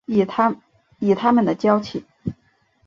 [0.99, 2.03] 以他们的交情